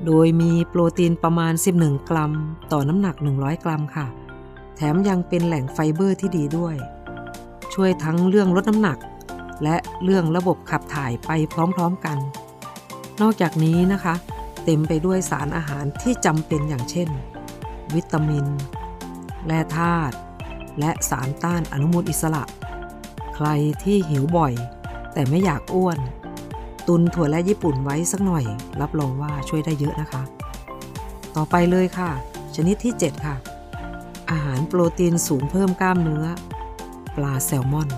[0.07, 2.33] โดยมีโปรตีนประมาณ 11 กรัม
[2.73, 4.07] ต่อน้ำหนัก 100 กรัมค่ะ
[4.83, 6.77] ถมยังเป็นแหล่งไฟเบอร์ที่ดีด้วย
[7.75, 8.99] ช่วยทั้งเรื่องลดน้ำหนัก
[9.63, 12.19] และเรื่องระบบขับถ่ายไปพร้อมๆกัน
[13.21, 14.15] นอกจากนี้นะคะ
[14.65, 17.09] เต็มไปด้วยสารอาหารที่จำเป็นอย่างเช่น
[17.95, 18.47] วิตามิน
[19.47, 20.15] แร่ธาตุ
[20.81, 22.45] และสารต้านอนุมูลอิสระ
[23.35, 23.49] ใคร
[23.83, 24.53] ที่หิวบ่อย
[25.13, 25.99] แต่ไม่อยากอ้วน
[26.89, 28.45] ตุนถั่วและญี่ปุ่นไว้สักหน่อย
[28.81, 30.23] รับรองว่าช่วยได้เยอะนะคะ
[31.37, 32.11] ต่อไปเลยค่ะ
[32.57, 33.37] ชนิดที่ 7 ค่ะ
[34.33, 36.25] อาหารโปรตีนสูงเพิ่มกล้ามเนื้อ
[37.17, 37.91] ปลาแซลมอน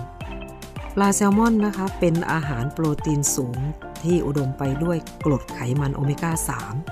[0.95, 3.57] ปลาแซลมอนนะคะ เป็นอาหารโปรตีนสูง
[4.03, 6.31] ที่อุดมไปด้วยกรดไขมันโอเมก้า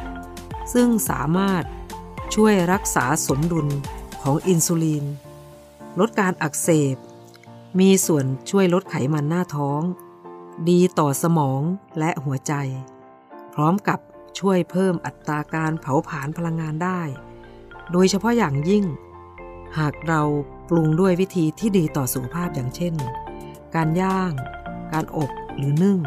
[0.06, 1.64] 3 ซึ่งสามารถ
[2.36, 3.68] ช่วยรักษาสมดุล
[4.22, 5.06] ของอินซูลิน
[6.00, 6.96] ลดการอักเสบ
[7.80, 9.82] มีส่วนช่วยลดไขมันหน้าท้อง
[10.70, 11.62] ดีต่อสมอง
[12.00, 12.54] และหัวใจ
[13.54, 14.00] พร้อมกับ
[14.40, 17.02] ช่วยเพิ่มอัตราการเผาผลาญพลังงานได้
[17.92, 18.84] โดยเฉพาะอย่างยิ่ง
[19.80, 20.22] หากเรา
[20.70, 22.94] ปรุงด้วยวิธีที่ดีต่อสุขภาพอย่างเช่น
[23.76, 24.32] การย่าง
[24.94, 26.00] การอบหรือนึ่ง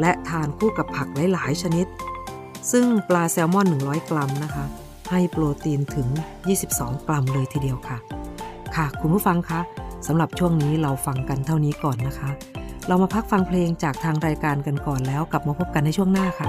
[0.00, 1.86] และทานคู่กับผักหลาย ๆ ชนิด
[2.72, 4.64] ซึ่งปลาแซลมอน 100 กรัมนะคะ
[5.10, 6.08] ให้โปรตีนถึง
[6.56, 7.98] 22 กรัมเลยทีเดียวค่ะ
[8.76, 9.60] ค่ะ คุณผู้ฟังคะ
[10.06, 12.30] สำหรับช่วงนี้เราฟังกันเท่านี้ก่อนนะคะ
[12.88, 16.48] เรามาพักฟังเพลงจากทางรายการกันก่อนแล้วกลับมาพบกันในช่วงหน้าค่ะ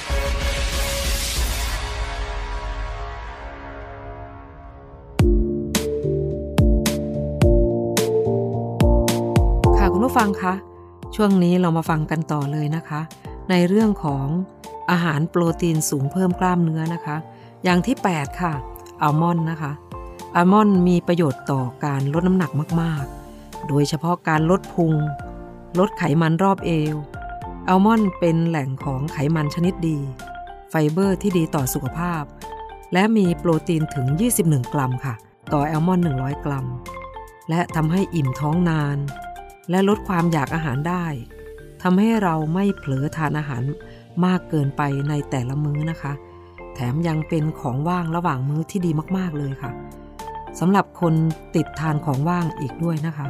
[10.11, 10.55] ผู้ฟังคะ
[11.15, 13.01] ช่วงนี้เรามาฟังกันต่อเลยนะคะ
[13.49, 14.27] ในเรื่องของ
[14.91, 17.17] อาหารโปรตีนสูงเพิ่มกล้ามเนื้อนะคะ
[17.63, 18.53] อย่างที่ 8 ค่ะ
[19.01, 19.71] อัลมอนด์นะคะ
[20.35, 22.51] อัลมอนด์มีประโยชน์ต่อการลดน้ำหนัก
[22.81, 23.03] มาก
[23.35, 24.93] ๆ โดยเฉพาะการลดพุง
[25.79, 26.95] ลดไขมันรอบเอว
[27.67, 29.99] อัลมอนด์เป็นแหล่งของไขมันชนิดดี
[30.69, 32.23] ไฟเบอร์ที่ดีต่อสุขภาพ
[32.93, 34.07] และมีโปรตีนถึง
[34.41, 35.15] 21 กรัมค่ะ
[35.53, 36.65] ต่ออัลมอนด์100 กรัม
[37.49, 38.99] และทำให้อิ่มท้องนาน
[39.69, 41.05] และลดความอยากอาหารได้
[41.81, 43.63] ทำให้เราไม่เผลอทานอาหาร
[44.25, 46.13] มากเกินไปในแต่ละมื้อนะคะ
[46.75, 49.71] แถมยังเป็นของว่างระหว่างมื้อที่ดีมากๆเลยค่ะ
[50.59, 51.13] สำหรับคน
[51.55, 53.27] ติดทานของว่างอีกด้วยนะคะ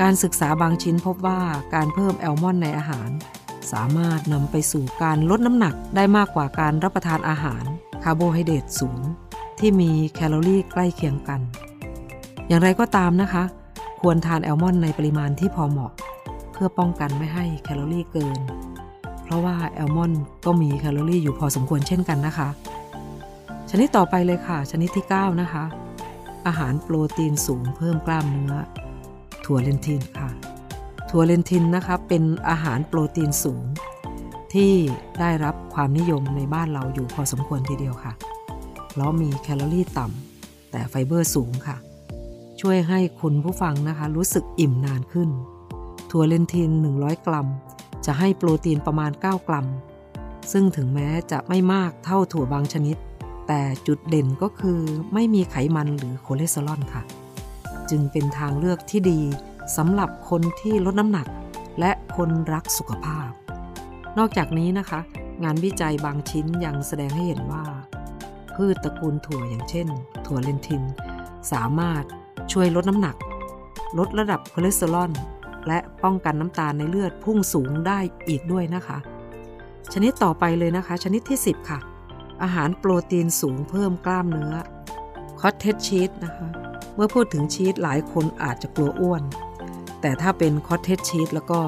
[0.00, 1.40] การศึกษาบางชิ้นพบว่า
[1.74, 3.10] การเพิ่มอัลมอนด์ในอาหาร
[3.72, 7.64] สามารถนำไปสู่การลดน้ำหนักได้มากกว่าการรับประทานอาหาร
[8.02, 9.00] คาร์โบไฮเดรตสูง
[9.58, 11.40] ที่มีแคลอรี่ใกล้เคียงกัน
[12.48, 13.44] อย่างไรก็ตามนะคะ
[14.00, 15.92] ควรทานอัลมอนด์ในปริมาณที่พอเหมาะ
[16.52, 18.38] เพื่อป้องกันไม่ให้แคลอรี่เกิน
[19.24, 22.48] เพราะว่าอัลมอนด์ก็มีแคลอรี่อยู่พอสมควรเช่นกันนะคะ
[23.70, 25.64] ชนิดต่อไปเลยค่ะ ชนิดที่ 9 นะคะ
[26.46, 28.54] อาหารโปรตีนสูงเพิ่มกล้ามเนื้อ
[29.44, 30.30] ถั่วเลนทิลค่ะ
[31.10, 33.64] ถั่วเลนทิลนะคะเป็นอาหารโปรตีนสูง
[34.54, 34.72] ที่
[35.20, 38.12] ได้รับความนิยมในบ้านเราอยู่พอสมควรทีเดียวค่ะ
[38.90, 41.76] เพราะมีแคลอรี่ต่ำแต่ไฟเบอร์สูงค่ะ
[42.60, 45.30] ช่วยให้คุณผู้ฟังนะคะ รู้สึกอิ่มนานขึ้น
[46.10, 47.48] ถั่วเลนทิล 100 กรัม
[48.06, 49.66] จะให้โปรตีนประมาณ 9 กรัม
[50.52, 52.96] ซึ่งถึงแม้จะไม่มากเท่าถั่วบางชนิด
[53.48, 54.80] แต่จุดเด่นก็คือ
[55.14, 57.02] ไม่มีไขมันหรือคอเลสเตอรอลค่ะ
[57.90, 59.20] จึงเป็นทางเลือกที่ดี
[59.76, 61.26] สำหรับคนที่ลดน้ำหนัก
[61.80, 63.28] และคนรักสุขภาพ
[64.18, 65.00] นอกจากนี้นะคะ
[65.44, 67.64] งานวิจัยบางชิ้นยังแสดงให้เห็นว่า
[68.54, 69.88] พืชตระกูลถั่วอย่างเช่น
[70.26, 70.82] ถั่วเลนทิน
[71.52, 72.04] สามารถ
[72.52, 73.16] ช่วยลดน้ำหนัก
[73.98, 75.10] ลดระดับคอเลสเตอรอล
[75.66, 78.98] และป้องกันน้ำตาลในเลือดพุ่งสูงได้อีกด้วยนะคะ
[79.92, 81.78] ชนิดต่อไปเลยนะคะ ชนิดที่ 10 ค่ะ
[82.42, 84.54] อาหารโปรตีนสูงเพิ่มกล้ามเนื้อ
[85.40, 86.48] คอตเทจชีสนะคะ
[86.94, 89.22] เมื่อพูดถึงชีสหลายคนอาจจะกลัวอ้วน
[90.00, 91.60] แต่ถ้าเป็นคอตเทจชีสแล้วก็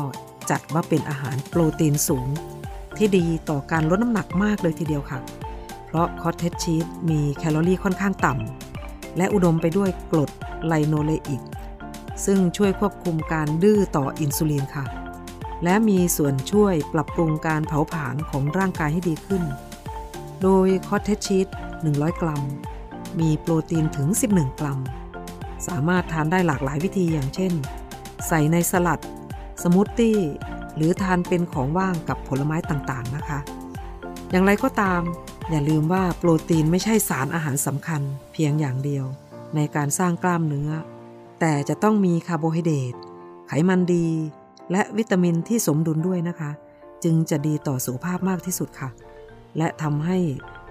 [0.50, 2.28] จัดว่าเป็นอาหารโปรตีนสูง
[2.96, 5.18] ที่ดีต่อการลดน้ำหนักมากเลยทีเดียวค่ะ
[5.86, 8.71] เพราะคอตเทจชีสมีแคลอรี่ค่อนข้างต่ำ
[9.16, 10.30] และอุดมไปด้วยกรด
[10.66, 11.42] ไลโนเลอิก
[12.24, 14.84] ซึ่งช่วยควบคุมการดื้อต่ออินซูลินค่ะ
[15.64, 19.42] และมีส่วนช่วยปรับปรุงการเผาผลาญของร่างกายให้ดีขึ้น
[20.42, 21.46] โดยคอตเทจชีส
[21.84, 22.42] 100 กรัม
[23.20, 24.80] มีโปรตีนถึง 11 กรัม
[25.66, 27.52] สามารถทานได้หลากหลายวิธีอย่างเช่น
[28.28, 29.02] ใส่ในสลัด
[29.62, 30.18] สมูทตี้
[30.76, 33.38] หรือทานเป็นของว่างกับผลไม้ต่างๆนะคะ
[34.30, 35.00] อย่างไรก็ตาม
[35.50, 38.02] อย่าลืมว่าโปรตีนไม่ใช่สารอาหารสำคัญ
[38.32, 39.04] เพียงอย่างเดียว
[39.56, 40.70] ในการสร้างกล้ามเนื้อ
[41.40, 42.94] แต่จะต้องมีคาร์โบไฮเดรต
[43.48, 44.06] ไขมันดี
[44.72, 46.50] และวิตามินที่สมดุลด้วยนะคะ
[47.04, 48.90] จึงจะดีต่อสุขภาพมากที่สุดค่ะ
[49.58, 50.18] และทำให้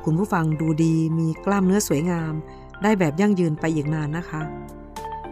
[0.06, 2.34] คุณผู้ฟังดูดีมีกล้ามเนื้อสวยงาม
[2.84, 4.42] ได้แบบยั่งยืนไปอีกนานนะคะ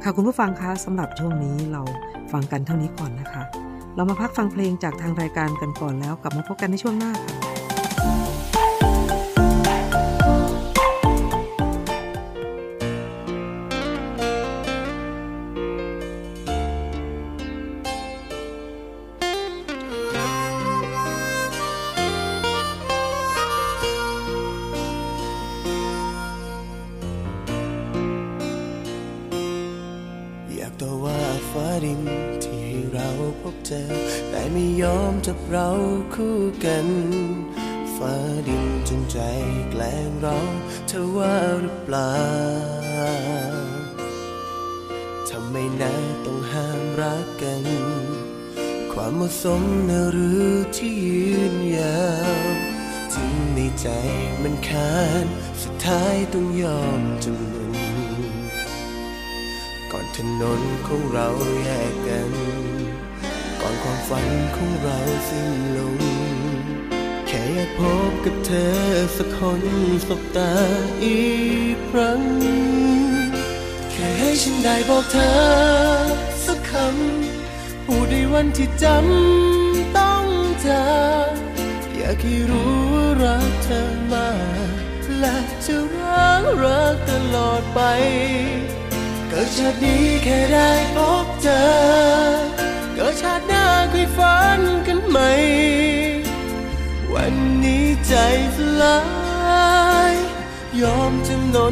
[0.04, 1.82] ค่ะคุณผู้ฟังคะสำหรับช่วงนี้เรา
[2.32, 3.44] ฟังกันเท่านี้ก่อนนะคะ
[3.96, 7.49] เรามาพักฟังเพลงจากทางรายการกันก่อนแล้วกลับมาพบกันในช่วงหน้าค่ะ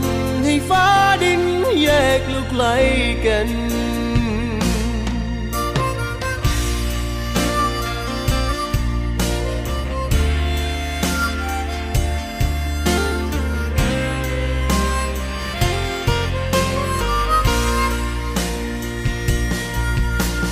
[0.01, 0.03] น
[0.45, 0.87] ให้ฟ้า
[1.23, 1.43] ดิน
[1.81, 1.89] แย
[2.19, 2.63] กลูกไกล
[3.25, 3.49] กัน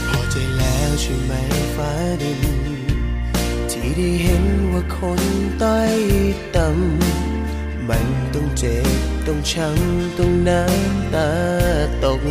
[0.09, 1.31] พอใจแล้วใช่ไหม
[1.75, 1.91] ฟ้า
[2.21, 2.41] ดิน
[3.71, 5.21] ที่ได้เห็นว่าคน
[5.59, 5.79] ใต้
[6.55, 8.94] ต่ำมันต้องเจ็บ
[9.51, 11.29] ช้ำต้องน้ำตา
[12.03, 12.21] ตก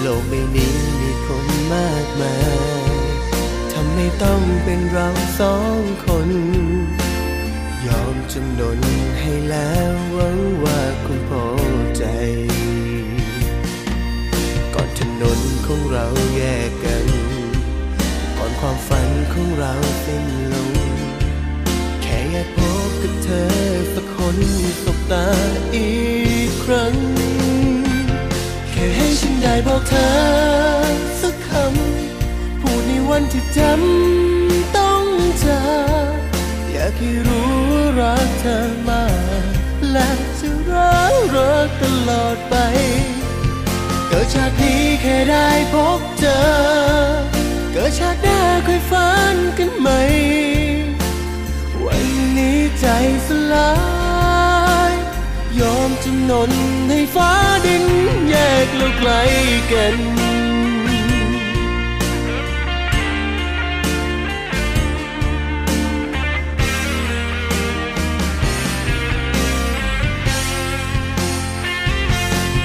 [0.00, 2.96] โลกใบนี้มีคนมากมาย
[3.72, 5.08] ทำไมต้องเป็นเรา
[5.40, 6.30] สองคน
[7.86, 8.80] ยอมจำนน
[9.20, 11.46] ให้แล้วหวังว่าคุณพอ
[11.96, 12.04] ใจ
[14.74, 16.06] ก่อนถนนของเรา
[16.36, 17.06] แยกกัน
[18.38, 19.72] ก่อนความฝันของเรา
[20.04, 20.72] สิ้นลง
[22.02, 22.58] แค่อยากพ
[22.88, 23.46] บกับเธอ
[23.94, 24.42] สัก คน
[24.84, 25.26] สบตา
[25.74, 25.90] อี
[26.48, 26.94] กครั้ง
[28.70, 30.10] แค่ให้ฉันได้บอกเธอ
[31.20, 35.04] สักคำ พูดในวันที่จำต้อง
[35.44, 35.64] จา
[36.12, 36.16] ก
[36.70, 37.54] อยากให้รู้
[38.00, 38.58] รักเธอ
[38.88, 39.04] มา
[39.90, 42.54] และจะรักรักตลอดไป
[44.08, 46.40] เกิดชาตินี้แค่ได้พบเจอ
[47.72, 50.00] เกิดชาติหน้าค่อยฝันกันใหม่
[51.84, 52.04] วัน
[52.36, 52.86] นี้ใจ
[53.28, 53.95] สลาย
[55.60, 56.50] ยอมจำนน
[56.88, 57.32] ให้ฟ้า
[57.66, 57.84] ดิน
[58.28, 58.34] แย
[58.64, 59.10] กเราไกล
[59.72, 59.96] กัน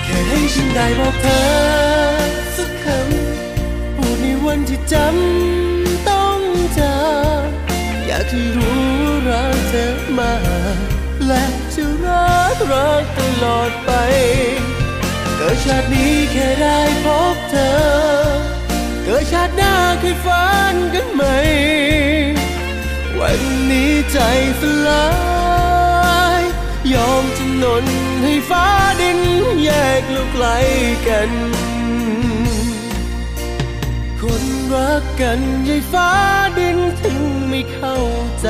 [0.04, 1.42] แค่ให้ฉันได้บอกเธอ
[2.58, 6.40] สักคำพูดในวันที่จำต้อง
[6.80, 7.00] จา
[7.46, 7.48] ก
[8.06, 8.82] อยากให้รู้
[9.28, 9.88] รักเธอ
[10.18, 10.34] มา
[11.28, 11.44] และ
[11.76, 13.92] จะรักรักตลอดไป
[15.36, 17.72] เกิดชาตินี้แค่ได้พบเธอ
[19.04, 21.24] เกิดชาติหน้าเคยฝันกันไหม
[23.20, 23.40] วัน
[23.72, 24.20] นี้ใจ
[24.60, 25.08] สลา
[26.40, 26.42] ย
[26.94, 27.86] ยอมจำนน
[28.24, 28.68] ให้ฟ้า
[29.02, 29.20] ดิน
[29.64, 29.70] แย
[30.00, 30.48] กลูกไกล
[31.08, 31.32] กัน
[34.22, 34.44] คน
[34.74, 36.12] รักกันยายฟ้า
[36.60, 37.20] ดินถึง
[37.50, 37.98] ไม่เข้า
[38.42, 38.50] ใจ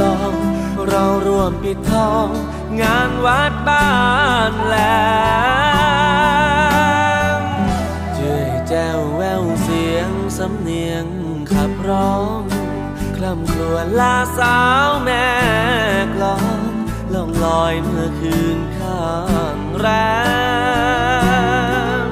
[0.00, 0.34] ลอง
[0.88, 2.28] เราร่วมปิดทอง
[2.80, 3.90] งานวัดบ้า
[4.50, 4.76] นแหล
[7.38, 7.42] ม
[8.14, 11.06] เจยแจ้วแววเสียงสำเนียง
[11.52, 12.40] ขับร้อง
[13.16, 15.28] คร่ำครวญลาสาวแม่
[16.14, 16.60] กลอง
[17.14, 19.10] ล่องลอยเมื่อคืนข้า
[19.56, 19.86] งแร
[22.06, 22.08] ม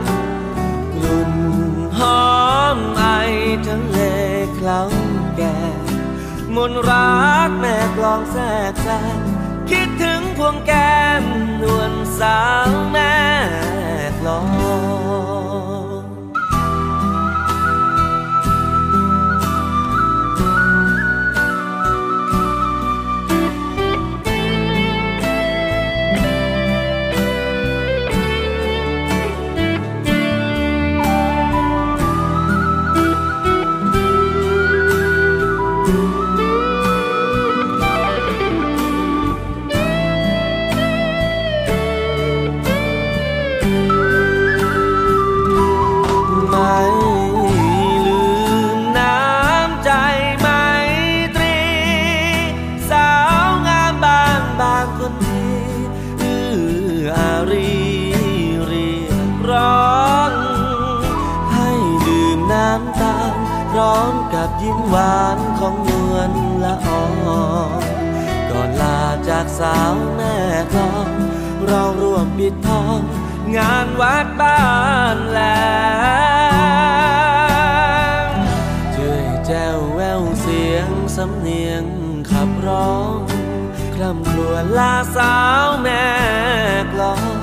[0.94, 1.32] กลุ่น
[1.98, 2.28] หอ
[2.76, 3.04] มไอ
[3.66, 3.98] ทะเล
[4.58, 5.07] คล้าง
[6.58, 9.18] มนรักแม่กลองแทรกแซง
[9.70, 11.24] คิดถึงพวงแก้ม
[11.62, 13.16] นวลสาวแม่
[14.20, 15.67] กลอง
[64.90, 66.32] หวานของนวล
[66.64, 67.80] ละออง
[68.50, 70.36] ก่อนลาจากสาวแม่
[70.72, 71.08] กลอง
[71.66, 73.00] เราร่วมปิดทอง
[73.56, 74.62] งานวัดบ้า
[75.14, 75.40] นแหล
[78.24, 78.28] ง
[78.94, 81.84] ช่วยแจ้วแววเสียงสำเนียง
[82.30, 83.16] ขับร้อง
[83.94, 86.08] คร่ำครวญลาสาวแม่
[86.92, 87.34] กลอง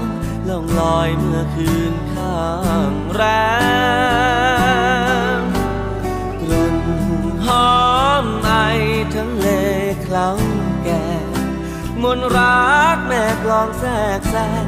[0.48, 2.46] ล่องลอยเมื่อคืนข้า
[2.92, 3.22] งแร
[3.64, 3.65] ม
[12.18, 14.66] นรักแม่กลองแทรกแซง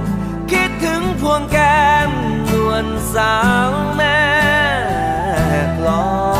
[0.51, 2.09] คิดถึงพวงแก้ม
[2.51, 3.35] นวลสา
[3.67, 4.21] วแม่
[5.77, 6.36] กลอง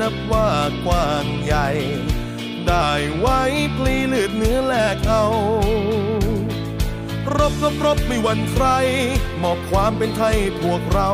[0.00, 0.48] นับว่า
[0.86, 1.68] กว้างใหญ่
[2.66, 3.40] ได้ไว้
[3.76, 5.24] ปลีเลือดเนื้อแลกเอา
[7.36, 8.66] รบรบรบไม่หวั่นใคร
[9.42, 11.10] มอบความเป็นไทยพวกเรา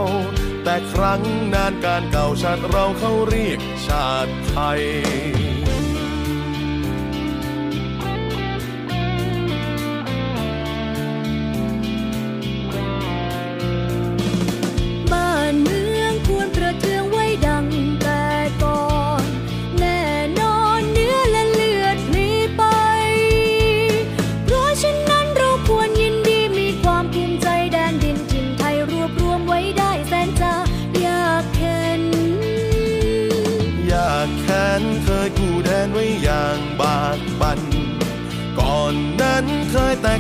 [0.65, 1.23] แต่ครั้ง
[1.55, 4.83] นานการเก่าชาติเราเขาเรียกชาติไทย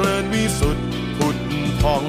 [0.00, 0.86] ริญวิสุทธิ์
[1.16, 1.38] ผุด
[1.80, 2.04] พอง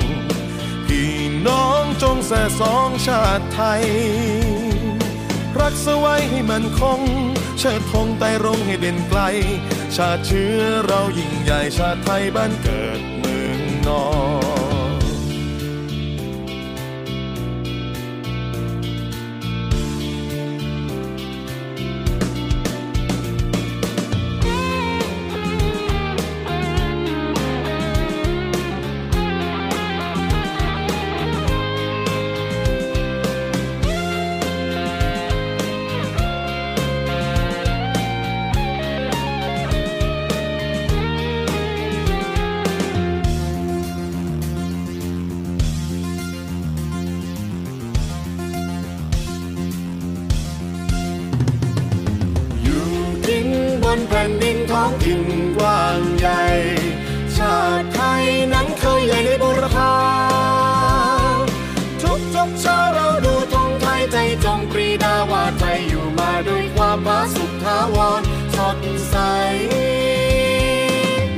[0.88, 1.14] พี่
[1.48, 3.84] น้องจงแส่สองชาติไทย
[5.60, 7.02] รักสไว้ให้มันคง
[7.60, 9.22] เชิดธงไต่รงให้เด่นไกล
[9.96, 14.06] ชาติเชื้อเรายิ่งใหญ่ชาติไทยบ้านเกิดเมืองนอ
[14.40, 14.41] น
[54.92, 55.24] องถิ่น
[55.58, 56.44] กว้างใหญ่
[57.36, 59.94] ชาติไทยนั้นเคยใหญ่ในบุรพา
[62.02, 68.22] ทุกทุกเช้าเราดูธงไทยใจจงปรีดาว่าไทยอยู่มาด้วยความผาสุขทาวร
[68.56, 68.78] สด
[69.10, 69.16] ใส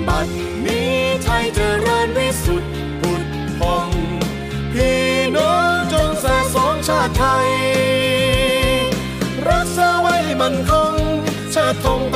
[0.07, 0.27] บัด
[0.65, 0.93] นี้
[1.23, 3.23] ไทยเจริญวิสุทธิ์ผุด
[3.59, 3.89] พอง
[4.73, 5.03] พี่
[5.35, 7.49] น้องจงแส่สองชาติไทย
[9.49, 10.93] รักษาไว้ให้มันคง
[11.55, 12.15] ชาติธงไป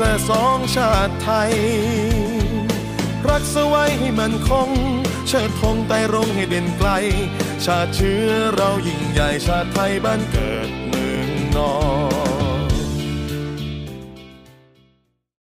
[0.00, 1.52] สสองชาติไทย
[3.28, 4.70] รักสไว้ให้มันคง
[5.28, 6.90] เชิดธงไต่รงให้เด่นไกล
[7.64, 11.74] ชาติเชื้อเรายิ่งใหญ่ชาติไทยบ้านเกิดเมืองนอ
[12.08, 12.09] น